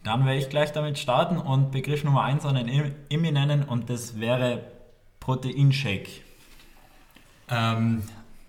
Dann 0.04 0.25
werde 0.26 0.38
ich 0.38 0.49
gleich 0.49 0.73
damit 0.73 0.99
starten 0.99 1.38
und 1.38 1.71
Begriff 1.71 2.02
Nummer 2.02 2.25
1 2.25 2.44
an 2.44 2.56
den 2.56 2.94
Immi 3.09 3.30
nennen 3.30 3.62
und 3.62 3.88
das 3.88 4.18
wäre 4.18 4.64
Proteinshake. 5.21 6.23
Ähm, 7.49 8.02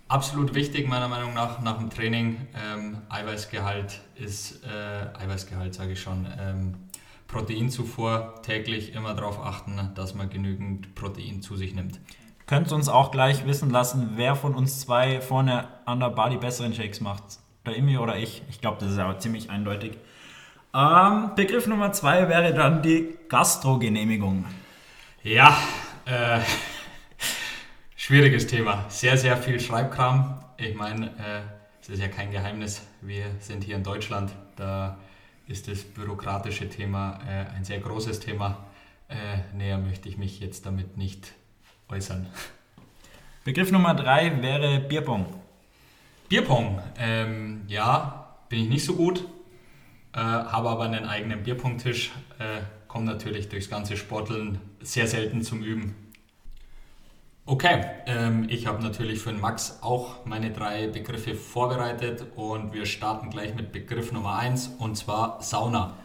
absolut 0.07 0.55
wichtig 0.55 0.88
meiner 0.88 1.07
Meinung 1.07 1.36
nach 1.36 1.62
nach 1.62 1.77
dem 1.77 1.91
Training. 1.91 2.48
Ähm, 2.55 2.98
Eiweißgehalt 3.10 4.01
ist, 4.15 4.63
äh, 4.63 5.17
Eiweißgehalt 5.17 5.75
sage 5.75 5.91
ich 5.91 6.01
schon, 6.01 6.27
ähm, 6.39 6.75
Proteinzufuhr 7.27 8.36
täglich 8.43 8.93
immer 8.93 9.13
darauf 9.13 9.39
achten, 9.39 9.91
dass 9.95 10.15
man 10.15 10.29
genügend 10.29 10.95
Protein 10.95 11.41
zu 11.41 11.55
sich 11.55 11.75
nimmt. 11.75 12.00
Könnt 12.45 12.72
ihr 12.72 12.75
uns 12.75 12.89
auch 12.89 13.12
gleich 13.12 13.45
wissen 13.45 13.69
lassen, 13.69 14.13
wer 14.15 14.36
von 14.36 14.53
uns 14.53 14.81
zwei 14.81 15.22
vorne 15.22 15.67
an 15.86 16.00
der 16.00 16.10
Bar 16.10 16.29
die 16.29 16.38
besseren 16.38 16.74
Shakes 16.74 17.00
macht? 17.00 17.24
Der 17.65 17.75
Imi 17.75 17.98
oder 17.98 18.17
ich? 18.17 18.43
Ich 18.50 18.60
glaube, 18.60 18.77
das 18.79 18.91
ist 18.91 18.98
aber 18.98 19.17
ziemlich 19.19 19.50
eindeutig. 19.50 19.98
Ähm, 20.75 21.36
Begriff 21.36 21.68
Nummer 21.68 21.92
zwei 21.92 22.27
wäre 22.27 22.51
dann 22.51 22.82
die 22.82 23.13
Gastrogenehmigung. 23.30 24.46
Ja, 25.22 25.56
äh, 26.06 26.39
schwieriges 27.96 28.48
Thema. 28.48 28.86
Sehr, 28.89 29.15
sehr 29.18 29.38
viel 29.38 29.60
Schreibkram. 29.60 30.44
Ich 30.58 30.74
meine, 30.74 31.08
äh, 31.08 31.42
es 31.80 31.89
ist 31.89 32.00
ja 32.00 32.08
kein 32.08 32.32
Geheimnis. 32.32 32.82
Wir 33.01 33.25
sind 33.39 33.63
hier 33.63 33.75
in 33.75 33.84
Deutschland. 33.84 34.32
Da 34.56 34.98
ist 35.48 35.68
das 35.68 35.84
bürokratische 35.84 36.68
Thema 36.70 37.20
äh, 37.27 37.56
ein 37.56 37.63
sehr 37.63 37.80
großes 37.80 38.20
Thema. 38.20 38.65
Äh, 39.10 39.56
näher 39.56 39.77
möchte 39.77 40.10
ich 40.10 40.18
mich 40.18 40.39
jetzt 40.39 40.65
damit 40.65 40.98
nicht 40.98 41.34
äußern. 41.88 42.25
Begriff 43.44 43.72
Nummer 43.72 43.94
drei 43.94 44.42
wäre 44.42 44.80
Bierpong. 44.80 45.27
Bierpong, 46.30 46.82
ähm, 46.98 47.62
ja, 47.68 48.38
bin 48.50 48.63
ich 48.63 48.70
nicht 48.70 48.86
so 48.86 48.96
gut, 48.96 49.24
äh, 50.13 50.20
habe 50.20 50.70
aber 50.70 50.84
einen 50.84 51.05
eigenen 51.05 51.43
Bierpongtisch, 51.43 52.12
äh, 52.39 52.62
komme 52.88 53.05
natürlich 53.05 53.50
durchs 53.50 53.70
ganze 53.70 53.98
Sporteln 53.98 54.60
sehr 54.82 55.08
selten 55.08 55.41
zum 55.41 55.63
Üben. 55.63 55.96
Okay, 57.46 57.84
ähm, 58.05 58.46
ich 58.48 58.67
habe 58.67 58.82
natürlich 58.82 59.20
für 59.20 59.32
den 59.32 59.41
Max 59.41 59.79
auch 59.82 60.25
meine 60.25 60.51
drei 60.51 60.88
Begriffe 60.88 61.36
vorbereitet 61.36 62.25
und 62.38 62.72
wir 62.72 62.86
starten 62.86 63.29
gleich 63.32 63.53
mit 63.53 63.74
Begriff 63.74 64.13
Nummer 64.13 64.38
1 64.38 64.75
und 64.79 64.96
zwar 64.96 65.41
Sauna. 65.41 65.98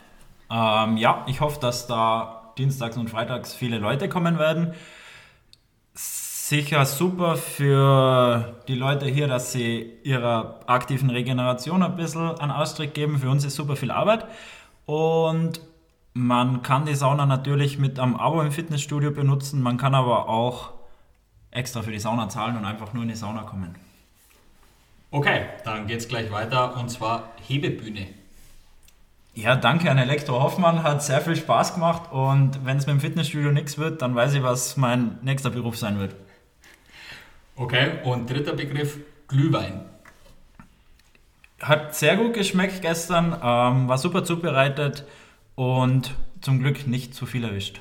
Ähm, 0.51 0.97
ja, 0.97 1.25
ich 1.29 1.41
hoffe, 1.41 1.61
dass 1.61 1.87
da 1.87 2.53
dienstags 2.59 2.97
und 2.97 3.09
freitags 3.09 3.55
viele 3.55 3.79
Leute 3.79 4.09
kommen 4.09 4.39
werden. 4.39 4.75
Sicher 6.49 6.87
super 6.87 7.37
für 7.37 8.55
die 8.69 8.75
Leute 8.75 9.05
hier, 9.05 9.29
dass 9.29 9.53
sie 9.53 9.99
ihrer 10.03 10.61
aktiven 10.67 11.11
Regeneration 11.11 11.83
ein 11.83 11.95
bisschen 11.95 12.41
einen 12.41 12.53
Ausdruck 12.53 12.95
geben. 12.95 13.19
Für 13.19 13.29
uns 13.29 13.45
ist 13.45 13.55
super 13.55 13.77
viel 13.77 13.91
Arbeit 13.91 14.25
und 14.87 15.61
man 16.15 16.63
kann 16.63 16.87
die 16.87 16.95
Sauna 16.95 17.27
natürlich 17.27 17.79
mit 17.79 18.01
einem 18.01 18.17
Abo 18.17 18.41
im 18.41 18.51
Fitnessstudio 18.51 19.11
benutzen. 19.11 19.61
Man 19.61 19.77
kann 19.77 19.95
aber 19.95 20.31
auch 20.31 20.71
extra 21.51 21.83
für 21.83 21.91
die 21.91 21.99
Sauna 21.99 22.31
zahlen 22.31 22.57
und 22.57 22.65
einfach 22.65 22.95
nur 22.95 23.03
in 23.03 23.11
die 23.11 23.15
Sauna 23.15 23.43
kommen. 23.43 23.75
Okay, 25.11 25.43
dann 25.67 25.87
geht 25.87 25.99
es 25.99 26.09
gleich 26.09 26.33
weiter 26.33 26.79
und 26.79 26.89
zwar 26.89 27.29
Hebebühne. 27.47 28.07
Ja, 29.35 29.55
danke 29.55 29.91
an 29.91 29.99
Elektro 29.99 30.41
Hoffmann, 30.41 30.83
hat 30.83 31.03
sehr 31.03 31.21
viel 31.21 31.37
Spaß 31.37 31.75
gemacht 31.75 32.11
und 32.11 32.65
wenn 32.65 32.79
es 32.79 32.87
mit 32.87 32.95
dem 32.95 33.01
Fitnessstudio 33.01 33.53
nichts 33.53 33.77
wird, 33.77 34.01
dann 34.01 34.15
weiß 34.15 34.33
ich, 34.33 34.43
was 34.43 34.79
mein 34.79 35.19
nächster 35.21 35.51
Beruf 35.51 35.77
sein 35.77 35.99
wird. 35.99 36.15
Okay, 37.59 37.99
und 38.05 38.31
dritter 38.31 38.53
Begriff, 38.53 38.99
Glühwein. 39.27 39.85
Hat 41.61 41.93
sehr 41.97 42.17
gut 42.17 42.35
geschmeckt 42.35 42.83
gestern, 42.83 43.33
ähm, 43.33 43.89
war 43.89 43.99
super 43.99 44.23
zubereitet 44.23 45.05
und 45.57 46.15
zum 46.41 46.61
Glück 46.61 46.87
nicht 46.87 47.17
zu 47.17 47.27
viel 47.27 47.43
erwischt. 47.43 47.81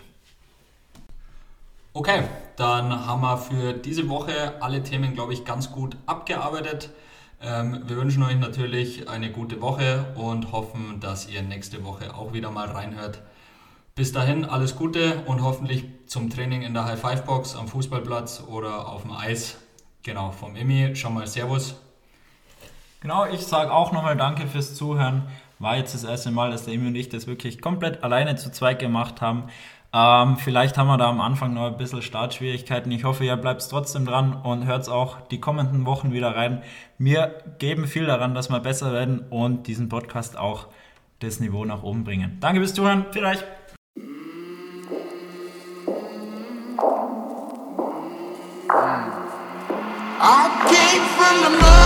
Okay, 1.93 2.23
dann 2.55 3.05
haben 3.05 3.21
wir 3.21 3.37
für 3.37 3.73
diese 3.73 4.09
Woche 4.09 4.59
alle 4.61 4.81
Themen, 4.81 5.13
glaube 5.13 5.33
ich, 5.33 5.45
ganz 5.45 5.71
gut 5.71 5.95
abgearbeitet. 6.07 6.89
Ähm, 7.39 7.83
wir 7.85 7.97
wünschen 7.97 8.23
euch 8.23 8.37
natürlich 8.37 9.07
eine 9.07 9.31
gute 9.31 9.61
Woche 9.61 10.05
und 10.15 10.51
hoffen, 10.51 10.99
dass 11.01 11.29
ihr 11.29 11.43
nächste 11.43 11.83
Woche 11.83 12.15
auch 12.15 12.33
wieder 12.33 12.49
mal 12.49 12.67
reinhört. 12.67 13.21
Bis 13.93 14.11
dahin 14.11 14.43
alles 14.43 14.75
Gute 14.75 15.21
und 15.27 15.43
hoffentlich 15.43 15.85
zum 16.07 16.31
Training 16.31 16.63
in 16.63 16.73
der 16.73 16.85
High 16.85 16.99
Five 16.99 17.25
Box 17.25 17.55
am 17.55 17.67
Fußballplatz 17.67 18.43
oder 18.47 18.87
auf 18.87 19.03
dem 19.03 19.11
Eis. 19.11 19.57
Genau, 20.07 20.31
vom 20.31 20.55
Emmy 20.55 20.95
schon 20.95 21.15
mal 21.15 21.27
Servus. 21.27 21.75
Genau, 23.01 23.25
ich 23.25 23.41
sage 23.41 23.73
auch 23.73 23.91
nochmal 23.91 24.15
Danke 24.15 24.47
fürs 24.47 24.73
Zuhören. 24.73 25.27
War 25.59 25.75
jetzt 25.75 25.93
das 25.93 26.05
erste 26.05 26.31
Mal, 26.31 26.49
dass 26.49 26.63
der 26.63 26.75
Emmy 26.75 26.87
und 26.87 26.95
ich 26.95 27.09
das 27.09 27.27
wirklich 27.27 27.61
komplett 27.61 28.05
alleine 28.05 28.37
zu 28.37 28.49
zweit 28.49 28.79
gemacht 28.79 29.19
haben. 29.19 29.49
Ähm, 29.93 30.37
vielleicht 30.37 30.77
haben 30.77 30.87
wir 30.87 30.97
da 30.97 31.09
am 31.09 31.19
Anfang 31.19 31.53
noch 31.53 31.65
ein 31.67 31.77
bisschen 31.77 32.01
Startschwierigkeiten. 32.01 32.89
Ich 32.93 33.03
hoffe, 33.03 33.25
ihr 33.25 33.35
bleibt 33.35 33.67
trotzdem 33.69 34.05
dran 34.05 34.33
und 34.33 34.65
hört 34.65 34.87
auch 34.87 35.19
die 35.27 35.41
kommenden 35.41 35.85
Wochen 35.85 36.13
wieder 36.13 36.33
rein. 36.33 36.61
Wir 36.97 37.43
geben 37.59 37.85
viel 37.85 38.05
daran, 38.05 38.33
dass 38.33 38.49
wir 38.49 38.61
besser 38.61 38.93
werden 38.93 39.25
und 39.29 39.67
diesen 39.67 39.89
Podcast 39.89 40.37
auch 40.37 40.67
das 41.19 41.41
Niveau 41.41 41.65
nach 41.65 41.83
oben 41.83 42.05
bringen. 42.05 42.37
Danke 42.39 42.61
fürs 42.61 42.73
Zuhören. 42.73 43.07
Vielleicht. 43.11 43.45
on 51.43 51.51
the 51.51 51.59
moon. 51.59 51.76